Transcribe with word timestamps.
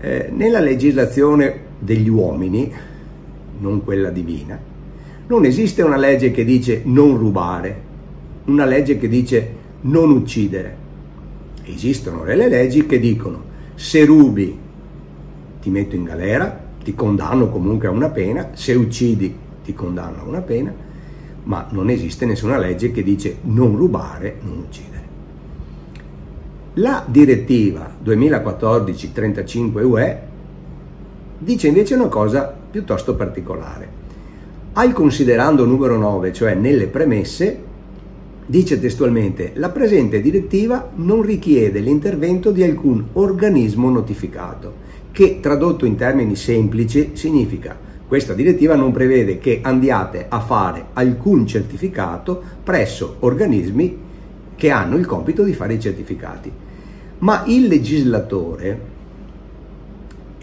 Eh, 0.00 0.30
nella 0.32 0.58
legislazione 0.58 1.72
degli 1.84 2.08
uomini, 2.08 2.72
non 3.58 3.84
quella 3.84 4.10
divina, 4.10 4.58
non 5.26 5.44
esiste 5.44 5.82
una 5.82 5.96
legge 5.96 6.30
che 6.30 6.44
dice 6.44 6.80
non 6.84 7.16
rubare, 7.18 7.82
una 8.46 8.64
legge 8.64 8.98
che 8.98 9.08
dice 9.08 9.48
non 9.82 10.10
uccidere. 10.10 10.82
Esistono 11.64 12.24
delle 12.24 12.48
leggi 12.48 12.86
che 12.86 12.98
dicono 12.98 13.52
se 13.74 14.04
rubi 14.04 14.58
ti 15.60 15.70
metto 15.70 15.94
in 15.94 16.04
galera, 16.04 16.62
ti 16.82 16.94
condanno 16.94 17.48
comunque 17.48 17.88
a 17.88 17.90
una 17.90 18.10
pena, 18.10 18.50
se 18.52 18.74
uccidi 18.74 19.34
ti 19.64 19.72
condanno 19.72 20.20
a 20.20 20.24
una 20.24 20.42
pena, 20.42 20.72
ma 21.44 21.66
non 21.70 21.88
esiste 21.90 22.26
nessuna 22.26 22.58
legge 22.58 22.90
che 22.90 23.02
dice 23.02 23.38
non 23.42 23.76
rubare, 23.76 24.36
non 24.42 24.58
uccidere. 24.58 25.02
La 26.74 27.04
direttiva 27.06 27.94
2014-35 28.04 29.84
UE 29.84 30.32
dice 31.44 31.68
invece 31.68 31.94
una 31.94 32.08
cosa 32.08 32.52
piuttosto 32.70 33.14
particolare. 33.14 34.02
Al 34.72 34.92
considerando 34.92 35.66
numero 35.66 35.96
9, 35.98 36.32
cioè 36.32 36.54
nelle 36.54 36.86
premesse, 36.86 37.72
dice 38.46 38.80
testualmente 38.80 39.52
la 39.54 39.68
presente 39.68 40.20
direttiva 40.20 40.90
non 40.96 41.22
richiede 41.22 41.80
l'intervento 41.80 42.50
di 42.50 42.62
alcun 42.62 43.04
organismo 43.12 43.90
notificato, 43.90 44.82
che 45.12 45.38
tradotto 45.40 45.84
in 45.84 45.96
termini 45.96 46.34
semplici 46.34 47.10
significa 47.12 47.76
questa 48.06 48.32
direttiva 48.32 48.74
non 48.74 48.92
prevede 48.92 49.38
che 49.38 49.60
andiate 49.62 50.26
a 50.28 50.40
fare 50.40 50.86
alcun 50.92 51.46
certificato 51.46 52.42
presso 52.62 53.16
organismi 53.20 53.98
che 54.56 54.70
hanno 54.70 54.96
il 54.96 55.06
compito 55.06 55.42
di 55.42 55.52
fare 55.52 55.74
i 55.74 55.80
certificati. 55.80 56.52
Ma 57.18 57.44
il 57.46 57.66
legislatore 57.66 58.92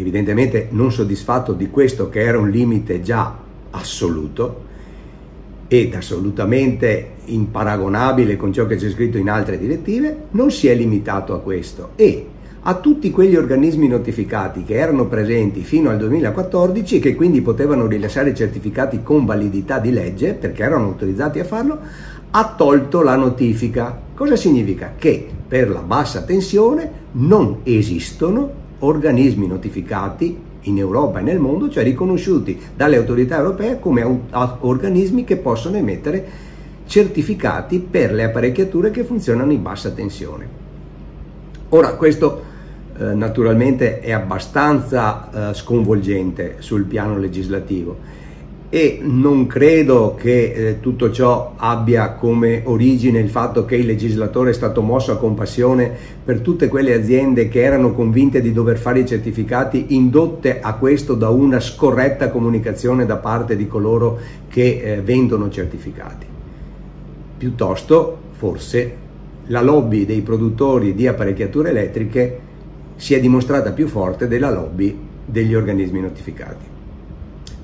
evidentemente 0.00 0.68
non 0.70 0.92
soddisfatto 0.92 1.52
di 1.52 1.68
questo 1.70 2.08
che 2.08 2.20
era 2.20 2.38
un 2.38 2.50
limite 2.50 3.02
già 3.02 3.36
assoluto 3.70 4.68
ed 5.68 5.94
assolutamente 5.94 7.10
imparagonabile 7.26 8.36
con 8.36 8.52
ciò 8.52 8.66
che 8.66 8.76
c'è 8.76 8.90
scritto 8.90 9.18
in 9.18 9.30
altre 9.30 9.58
direttive, 9.58 10.24
non 10.32 10.50
si 10.50 10.66
è 10.66 10.74
limitato 10.74 11.32
a 11.32 11.40
questo 11.40 11.90
e 11.94 12.26
a 12.62 12.74
tutti 12.74 13.10
quegli 13.10 13.36
organismi 13.36 13.88
notificati 13.88 14.64
che 14.64 14.74
erano 14.74 15.06
presenti 15.06 15.62
fino 15.62 15.88
al 15.88 15.96
2014 15.96 16.96
e 16.96 16.98
che 16.98 17.14
quindi 17.14 17.40
potevano 17.40 17.86
rilasciare 17.86 18.34
certificati 18.34 19.02
con 19.02 19.24
validità 19.24 19.78
di 19.78 19.92
legge 19.92 20.34
perché 20.34 20.62
erano 20.62 20.86
autorizzati 20.86 21.38
a 21.38 21.44
farlo, 21.44 21.78
ha 22.32 22.54
tolto 22.56 23.02
la 23.02 23.16
notifica. 23.16 23.98
Cosa 24.14 24.36
significa? 24.36 24.94
Che 24.98 25.26
per 25.46 25.70
la 25.70 25.80
bassa 25.80 26.22
tensione 26.22 26.90
non 27.12 27.60
esistono 27.62 28.59
organismi 28.80 29.46
notificati 29.46 30.48
in 30.62 30.78
Europa 30.78 31.20
e 31.20 31.22
nel 31.22 31.38
mondo, 31.38 31.70
cioè 31.70 31.84
riconosciuti 31.84 32.60
dalle 32.76 32.96
autorità 32.96 33.38
europee 33.38 33.78
come 33.78 34.02
organismi 34.60 35.24
che 35.24 35.36
possono 35.36 35.76
emettere 35.76 36.48
certificati 36.86 37.78
per 37.78 38.12
le 38.12 38.24
apparecchiature 38.24 38.90
che 38.90 39.04
funzionano 39.04 39.52
in 39.52 39.62
bassa 39.62 39.90
tensione. 39.90 40.58
Ora, 41.70 41.94
questo 41.94 42.42
eh, 42.98 43.14
naturalmente 43.14 44.00
è 44.00 44.10
abbastanza 44.10 45.50
eh, 45.50 45.54
sconvolgente 45.54 46.56
sul 46.58 46.84
piano 46.84 47.16
legislativo 47.16 48.18
e 48.72 49.00
non 49.02 49.48
credo 49.48 50.14
che 50.16 50.52
eh, 50.52 50.80
tutto 50.80 51.10
ciò 51.10 51.54
abbia 51.56 52.12
come 52.12 52.62
origine 52.64 53.18
il 53.18 53.28
fatto 53.28 53.64
che 53.64 53.74
il 53.74 53.84
legislatore 53.84 54.50
è 54.50 54.52
stato 54.52 54.80
mosso 54.80 55.10
a 55.10 55.16
compassione 55.16 55.92
per 56.24 56.38
tutte 56.38 56.68
quelle 56.68 56.94
aziende 56.94 57.48
che 57.48 57.62
erano 57.62 57.92
convinte 57.92 58.40
di 58.40 58.52
dover 58.52 58.78
fare 58.78 59.00
i 59.00 59.06
certificati 59.06 59.86
indotte 59.88 60.60
a 60.60 60.74
questo 60.74 61.16
da 61.16 61.30
una 61.30 61.58
scorretta 61.58 62.30
comunicazione 62.30 63.06
da 63.06 63.16
parte 63.16 63.56
di 63.56 63.66
coloro 63.66 64.18
che 64.48 64.80
eh, 64.80 65.00
vendono 65.00 65.50
certificati. 65.50 66.26
Piuttosto, 67.38 68.18
forse, 68.36 68.94
la 69.46 69.62
lobby 69.62 70.06
dei 70.06 70.20
produttori 70.20 70.94
di 70.94 71.08
apparecchiature 71.08 71.70
elettriche 71.70 72.38
si 72.94 73.14
è 73.14 73.20
dimostrata 73.20 73.72
più 73.72 73.88
forte 73.88 74.28
della 74.28 74.52
lobby 74.52 74.96
degli 75.24 75.56
organismi 75.56 76.00
notificati, 76.00 76.64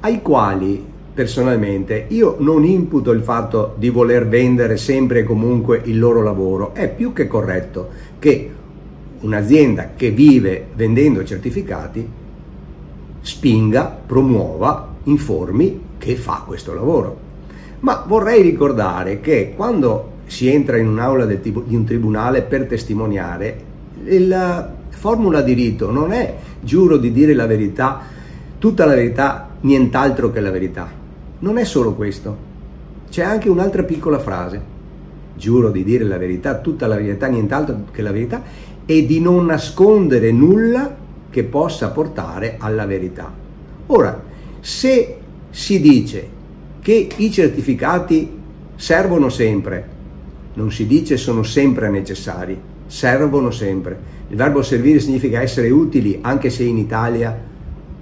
ai 0.00 0.20
quali 0.20 0.94
personalmente 1.16 2.04
io 2.08 2.36
non 2.40 2.62
imputo 2.62 3.10
il 3.10 3.22
fatto 3.22 3.74
di 3.78 3.88
voler 3.88 4.28
vendere 4.28 4.76
sempre 4.76 5.20
e 5.20 5.24
comunque 5.24 5.80
il 5.84 5.98
loro 5.98 6.22
lavoro, 6.22 6.74
è 6.74 6.90
più 6.90 7.14
che 7.14 7.26
corretto 7.26 7.88
che 8.18 8.50
un'azienda 9.20 9.92
che 9.96 10.10
vive 10.10 10.66
vendendo 10.74 11.24
certificati 11.24 12.06
spinga, 13.22 13.98
promuova, 14.06 14.94
informi 15.04 15.80
che 15.96 16.16
fa 16.16 16.42
questo 16.46 16.74
lavoro. 16.74 17.18
Ma 17.80 18.04
vorrei 18.06 18.42
ricordare 18.42 19.20
che 19.20 19.54
quando 19.56 20.10
si 20.26 20.50
entra 20.50 20.76
in 20.76 20.86
un'aula 20.86 21.24
di 21.24 21.40
un 21.74 21.84
tribunale 21.86 22.42
per 22.42 22.66
testimoniare, 22.66 23.64
la 24.04 24.70
formula 24.90 25.40
di 25.40 25.54
rito 25.54 25.90
non 25.90 26.12
è 26.12 26.34
giuro 26.60 26.98
di 26.98 27.10
dire 27.10 27.32
la 27.32 27.46
verità, 27.46 28.02
tutta 28.58 28.84
la 28.84 28.94
verità, 28.94 29.48
nient'altro 29.60 30.30
che 30.30 30.40
la 30.40 30.50
verità 30.50 31.04
non 31.38 31.58
è 31.58 31.64
solo 31.64 31.94
questo, 31.94 32.36
c'è 33.10 33.22
anche 33.22 33.48
un'altra 33.48 33.82
piccola 33.82 34.18
frase. 34.18 34.74
Giuro 35.36 35.70
di 35.70 35.84
dire 35.84 36.04
la 36.04 36.16
verità, 36.16 36.58
tutta 36.58 36.86
la 36.86 36.96
verità, 36.96 37.26
nient'altro 37.26 37.84
che 37.92 38.02
la 38.02 38.12
verità, 38.12 38.42
e 38.86 39.04
di 39.04 39.20
non 39.20 39.44
nascondere 39.44 40.30
nulla 40.32 40.96
che 41.28 41.44
possa 41.44 41.90
portare 41.90 42.56
alla 42.58 42.86
verità. 42.86 43.30
Ora, 43.86 44.22
se 44.60 45.16
si 45.50 45.80
dice 45.80 46.28
che 46.80 47.08
i 47.16 47.30
certificati 47.30 48.30
servono 48.74 49.28
sempre, 49.28 49.88
non 50.54 50.72
si 50.72 50.86
dice 50.86 51.16
sono 51.16 51.42
sempre 51.42 51.90
necessari, 51.90 52.58
servono 52.86 53.50
sempre. 53.50 54.14
Il 54.28 54.36
verbo 54.36 54.62
servire 54.62 55.00
significa 55.00 55.40
essere 55.40 55.70
utili 55.70 56.18
anche 56.22 56.50
se 56.50 56.62
in 56.64 56.78
Italia 56.78 57.38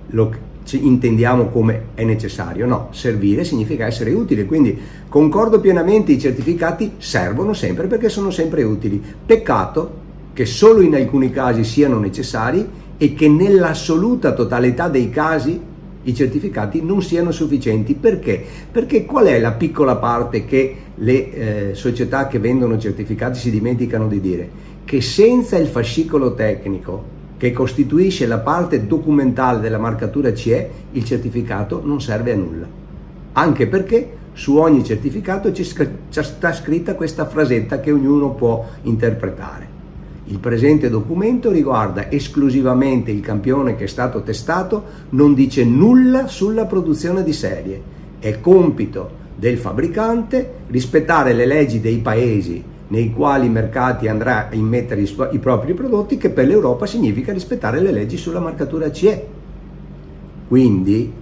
lo, 0.08 0.34
ci 0.64 0.86
intendiamo 0.86 1.48
come 1.48 1.88
è 1.94 2.04
necessario, 2.04 2.66
no, 2.66 2.88
servire 2.90 3.44
significa 3.44 3.86
essere 3.86 4.12
utile, 4.12 4.46
quindi 4.46 4.78
concordo 5.08 5.60
pienamente 5.60 6.12
i 6.12 6.18
certificati 6.18 6.92
servono 6.98 7.52
sempre 7.52 7.86
perché 7.86 8.08
sono 8.08 8.30
sempre 8.30 8.62
utili. 8.62 9.02
Peccato 9.24 10.02
che 10.32 10.46
solo 10.46 10.80
in 10.80 10.94
alcuni 10.94 11.30
casi 11.30 11.64
siano 11.64 11.98
necessari 11.98 12.66
e 12.96 13.14
che 13.14 13.28
nell'assoluta 13.28 14.32
totalità 14.32 14.88
dei 14.88 15.10
casi 15.10 15.60
i 16.04 16.14
certificati 16.14 16.82
non 16.82 17.02
siano 17.02 17.30
sufficienti. 17.30 17.94
Perché? 17.94 18.42
Perché 18.70 19.04
qual 19.04 19.26
è 19.26 19.38
la 19.38 19.52
piccola 19.52 19.96
parte 19.96 20.44
che 20.44 20.76
le 20.96 21.32
eh, 21.70 21.74
società 21.74 22.26
che 22.26 22.38
vendono 22.38 22.78
certificati 22.78 23.38
si 23.38 23.50
dimenticano 23.50 24.08
di 24.08 24.20
dire? 24.20 24.50
Che 24.84 25.00
senza 25.00 25.56
il 25.56 25.66
fascicolo 25.66 26.34
tecnico 26.34 27.22
che 27.44 27.52
costituisce 27.52 28.26
la 28.26 28.38
parte 28.38 28.86
documentale 28.86 29.60
della 29.60 29.76
marcatura 29.76 30.32
CE, 30.32 30.70
il 30.92 31.04
certificato 31.04 31.82
non 31.84 32.00
serve 32.00 32.32
a 32.32 32.36
nulla. 32.36 32.66
Anche 33.32 33.66
perché 33.66 34.16
su 34.32 34.56
ogni 34.56 34.82
certificato 34.82 35.52
ci 35.52 35.62
sta 35.62 36.52
scritta 36.54 36.94
questa 36.94 37.26
frasetta 37.26 37.80
che 37.80 37.92
ognuno 37.92 38.30
può 38.30 38.64
interpretare. 38.84 39.68
Il 40.24 40.38
presente 40.38 40.88
documento 40.88 41.50
riguarda 41.50 42.10
esclusivamente 42.10 43.10
il 43.10 43.20
campione 43.20 43.76
che 43.76 43.84
è 43.84 43.88
stato 43.88 44.22
testato, 44.22 44.82
non 45.10 45.34
dice 45.34 45.64
nulla 45.64 46.28
sulla 46.28 46.64
produzione 46.64 47.22
di 47.22 47.34
serie. 47.34 47.78
È 48.20 48.40
compito 48.40 49.22
del 49.36 49.58
fabbricante 49.58 50.50
rispettare 50.68 51.34
le 51.34 51.44
leggi 51.44 51.78
dei 51.78 51.98
paesi 51.98 52.72
nei 52.94 53.12
quali 53.12 53.48
mercati 53.48 54.06
andrà 54.06 54.48
a 54.48 54.54
immettere 54.54 55.00
i, 55.00 55.16
i 55.32 55.38
propri 55.40 55.74
prodotti, 55.74 56.16
che 56.16 56.30
per 56.30 56.46
l'Europa 56.46 56.86
significa 56.86 57.32
rispettare 57.32 57.80
le 57.80 57.90
leggi 57.90 58.16
sulla 58.16 58.38
marcatura 58.38 58.92
CE. 58.92 59.26
Quindi 60.46 61.12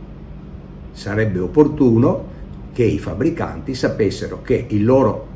sarebbe 0.92 1.38
opportuno 1.38 2.28
che 2.74 2.84
i 2.84 2.98
fabbricanti 2.98 3.74
sapessero 3.74 4.42
che 4.42 4.66
il 4.68 4.84
loro 4.84 5.26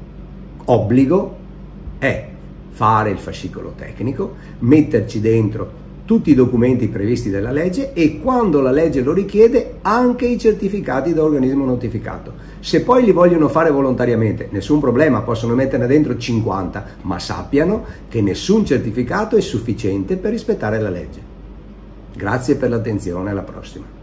obbligo 0.66 1.36
è 1.98 2.28
fare 2.68 3.10
il 3.10 3.18
fascicolo 3.18 3.72
tecnico, 3.74 4.34
metterci 4.58 5.20
dentro 5.20 5.84
tutti 6.06 6.30
i 6.30 6.34
documenti 6.34 6.88
previsti 6.88 7.28
dalla 7.30 7.50
legge 7.50 7.92
e 7.92 8.20
quando 8.20 8.60
la 8.60 8.70
legge 8.70 9.02
lo 9.02 9.12
richiede 9.12 9.74
anche 9.82 10.24
i 10.24 10.38
certificati 10.38 11.12
da 11.12 11.24
organismo 11.24 11.66
notificato. 11.66 12.32
Se 12.60 12.82
poi 12.82 13.04
li 13.04 13.12
vogliono 13.12 13.48
fare 13.48 13.70
volontariamente, 13.70 14.48
nessun 14.52 14.80
problema, 14.80 15.20
possono 15.20 15.54
metterne 15.54 15.86
dentro 15.86 16.16
50, 16.16 16.84
ma 17.02 17.18
sappiano 17.18 17.84
che 18.08 18.22
nessun 18.22 18.64
certificato 18.64 19.36
è 19.36 19.40
sufficiente 19.40 20.16
per 20.16 20.30
rispettare 20.30 20.80
la 20.80 20.90
legge. 20.90 21.20
Grazie 22.14 22.54
per 22.54 22.70
l'attenzione, 22.70 23.30
alla 23.30 23.42
prossima. 23.42 23.95